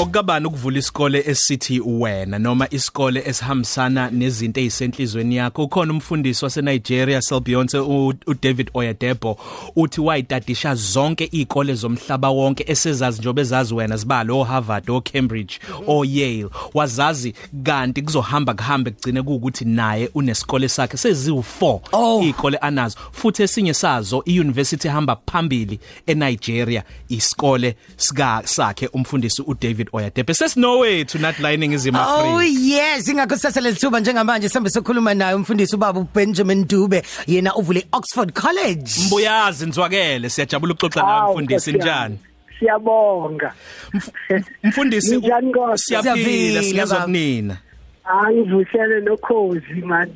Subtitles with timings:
[0.00, 5.64] Okukabani ukuvula isikole esithi wena noma isikole esihambisana nezinto ezisenhlizweni yakho.
[5.64, 7.78] Ukhona umfundisi wase Nigeria Selbionse
[8.26, 9.38] uDavid Oyedepo
[9.76, 16.04] uthi wayitadisha zonke izikole zomhlaba wonke esezazi njobe ezazi wena zibalo Harvard o Cambridge o
[16.04, 22.22] Yale wazazi kanti kuzohamba kuhambe kugcine ukuthi naye unesikole sakhe seziwu4 Oh.
[22.22, 22.96] izikole anazo.
[23.12, 31.38] Futhi esinye sazo iuniversity hamba phambili eNigeria isikole sika sakhe umfundisi uDavid Oyadepe sesinowethu not
[31.38, 36.66] lining izima Oh free yes ingakho sasele lithuba njengamanje sihambe sokhuluma naye umfundisi ubaba uBenjamin
[36.68, 38.90] Dube yena uvule Oxford College.
[39.06, 42.18] Mbuyazi nizwakele siyajabula ukuxoxa nawe mfundisi njani?
[42.58, 43.54] Siyabonga.
[44.64, 45.20] mfundisi
[45.74, 47.04] siyaphila baba.
[47.04, 47.56] kunina.
[48.04, 50.10] Angivusele nokhozi man.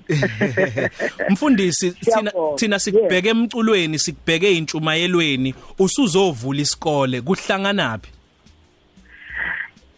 [1.31, 8.22] mfundisi thina thina sikubheke emculweni sikubheke intshumayelweni usuzovula isikole kuhlanganaphi Hey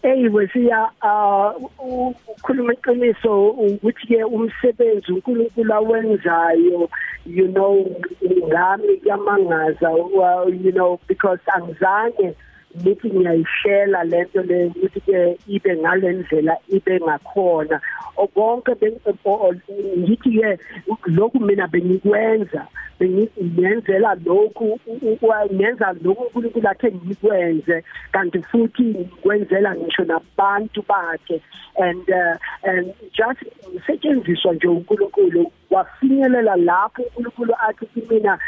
[0.05, 1.57] wesiya uh
[2.29, 6.91] ukhuluma iqiniso ukuthi ke umsebenzi uNkulunkulu awenzayo
[7.27, 7.87] you know
[8.49, 12.35] ngami yamangaza well, you know because angizange
[12.83, 17.81] nithi ngiyayishela lento le ukuthi ke ibe ngalendlela ibe ngakhona.
[18.17, 18.73] Okonke
[19.99, 20.59] ngithi ke
[21.07, 22.67] lokhu mina bengikwenza
[22.99, 24.79] bengiyenzela lokhu
[25.55, 31.41] ngenza lokhu uNkulunkulu akhe ngikwenze kanti futhi ngikwenzela ngisho nabantu bakhe.
[31.77, 33.41] And uh, and just
[33.87, 38.39] setshenziswa nje uNkulunkulu wafinyelela lapho uNkulunkulu athi kimina eh,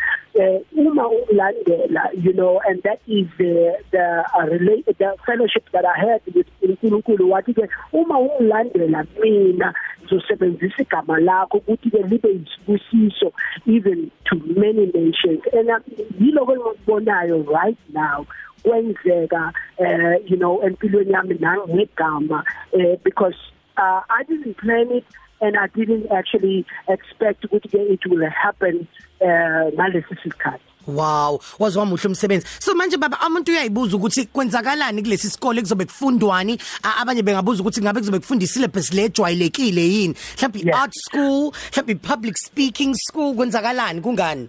[0.77, 5.99] uma ulandela you know and that is the the uh, relate the fellowship that I
[5.99, 7.31] had with uNkulunkulu.
[7.31, 13.33] Wathi ke uma ungilandela mina ngizosebenzisa igama lakho ukuthi ke libe isibusiso
[13.67, 15.41] even to many nations.
[15.53, 15.81] And uh,
[16.21, 18.27] yiloko engikubonayo right now
[18.63, 23.37] kwenzeka eh you know empilweni yami nangegama eh because
[23.77, 25.05] uh, I didn't plan it
[25.41, 28.89] and I didn't actually expect ukuthi it will happen
[29.21, 30.63] uh ngalesi sikhathi.
[30.87, 32.47] Wow wazwa muhle umsebenzi.
[32.61, 36.59] So manje baba umuntu uyayibuza ukuthi kwenzakalani kulesi sikole kuzobe kufundwani?
[37.01, 40.15] Abanye bengabuza ukuthi ngabe kuzobe kufunda syllabus le ejwayelekile yini?
[40.39, 44.01] Mhlawumbe art school mhlawumbe public speaking school kwenzakalani?
[44.01, 44.49] Kungani?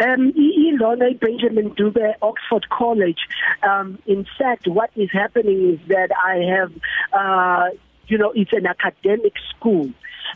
[0.00, 3.22] Um, i- ilona Benjamin Dube Oxford College.
[3.62, 6.72] Um, in fact, what is happening is that I have,
[7.12, 7.68] uh,
[8.08, 9.90] you know, it's an academic school.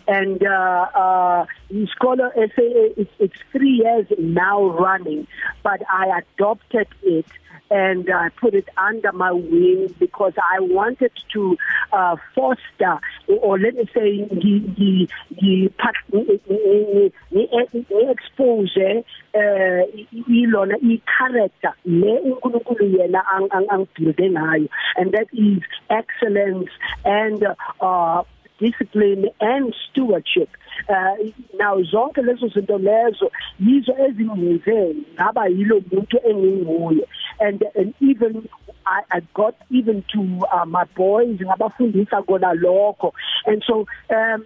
[0.07, 1.47] And uh, uh,
[1.95, 5.27] scholar essay, it's, it's three years now running,
[5.63, 7.27] but I adopted it
[7.71, 11.57] and I put it under my wing because I wanted to
[11.93, 12.99] uh, foster,
[13.29, 15.09] or let me say, the the
[15.41, 15.71] the
[17.31, 19.03] the, exposure,
[19.35, 19.83] uh,
[20.29, 23.23] ilona i character le uNkulunkulu yena
[23.71, 26.71] angibhilde ngayo, and that is excellence
[27.05, 27.45] and
[27.81, 28.23] uh,
[28.59, 30.49] discipline and stewardship.
[30.89, 31.17] Uh,
[31.55, 33.31] now zonke lezo zinto lezo
[33.61, 37.05] yizo ezingenze ngaba yilo muntu enginguye.
[37.41, 38.49] And and even
[38.87, 43.13] I, I got even to uh, my boys ngabafundisa kona lokho
[43.47, 44.45] and so um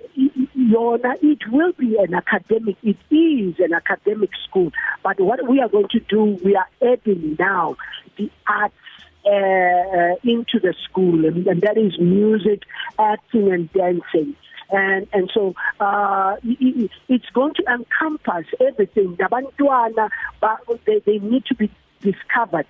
[0.57, 4.71] yona it will be an academic it is an academic school
[5.03, 7.77] but what we are going to do we are adding now
[8.19, 8.75] the arts
[9.25, 12.63] uh, into the school, and, and that is music,
[12.99, 14.35] acting, and dancing.
[14.71, 19.17] And and so uh, i- i- it's going to encompass everything.
[19.17, 20.11] Nabantwana,
[20.41, 21.71] but they, they need to be
[22.01, 22.67] discovered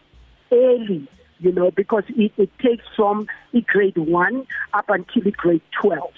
[0.52, 1.08] early,
[1.40, 3.26] you know, because it, it takes from
[3.66, 6.12] grade one up until grade twelve.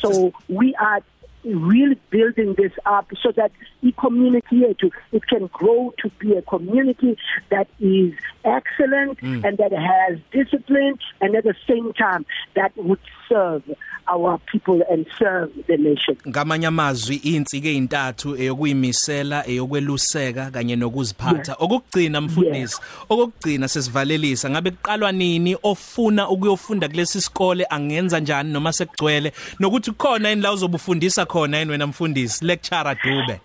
[0.00, 1.02] So we are
[1.44, 3.50] really building this up so that
[3.82, 7.16] the community yethu it can grow to be a community
[7.50, 8.12] that is
[8.44, 9.42] excellent mm.
[9.44, 12.26] and that has discipline and at the same time
[12.56, 13.62] that would serve
[14.08, 16.16] our people and serve the nation.
[16.26, 21.56] Ngamanye amazwi insike ezintathu eyokuyimisela eyokweluseka kanye nokuziphatha.
[21.58, 24.50] Okugcina mfundisi okugcina sesivalelisa.
[24.50, 27.66] Ngabe kuqalwa nini ofuna ukuyofunda kulesi sikole?
[27.70, 29.32] Angenza njani noma sekugcwele?
[29.60, 32.44] Nokuthi khona ini la uzobufundisa khona yini wena mfundisi?
[32.44, 33.40] Lecturer Dube.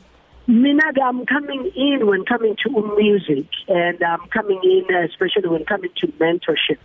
[0.48, 5.90] Mina I'm coming in when coming to music and I'm coming in especially when coming
[6.02, 6.78] to mentorship.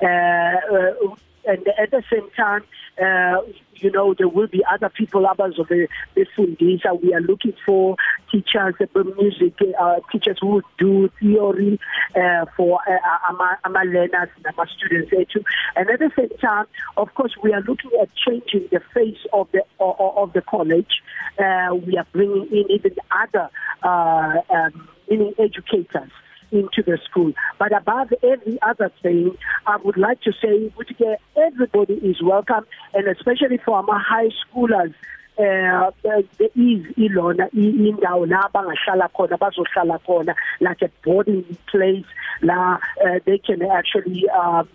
[0.00, 2.62] Uh, uh, and at the same time
[3.02, 3.40] uh,
[3.76, 7.96] you know there will be other people abazobe befundisa we are looking for
[8.30, 11.78] teachers uh, music uh, teachers who do theory
[12.16, 15.42] uh, for uh, ama, ama learners and ama students ethu
[15.76, 16.66] and at the same time
[16.96, 21.02] of course we are looking at changing the face of the of, of the college
[21.38, 23.48] uh, we are bringing in even other
[23.82, 26.10] uh, um, meaning educators
[26.52, 27.32] into the school.
[27.58, 29.36] But above every other thing,
[29.66, 31.18] I would like to say that
[31.52, 32.64] everybody is welcome,
[32.94, 34.94] and especially for our high schoolers.
[35.38, 36.18] eh there
[36.54, 42.04] is ilona indawo la bangahlala khona bazohlala khona like a boarding place
[42.42, 42.58] la
[43.04, 44.68] uh, they can actually um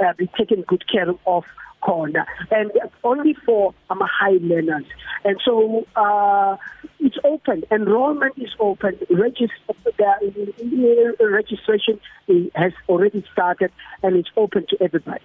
[0.00, 1.44] uh, be taken good care of
[1.80, 2.70] corner and
[3.02, 4.84] only for um, high learners.
[5.24, 6.56] And so uh
[7.00, 7.64] it's open.
[7.70, 8.98] Enrollment is open.
[9.10, 12.00] Register the registration
[12.54, 13.70] has already started
[14.02, 15.24] and it's open to everybody.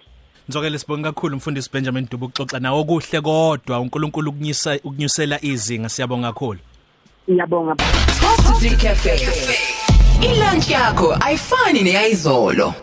[0.50, 5.88] Ngizokele sibonga kakhulu mfundisi Benjamin Dubu uxoxa nawo kuhle kodwa uNkulunkulu ukunyisa ukunyusela izinga.
[5.88, 6.58] Siyabonga kakhulu.
[7.30, 7.76] Ngiyabonga.
[8.20, 9.14] Coffee Cafe.
[10.22, 12.74] Ilunch yakho ayifani neyizolo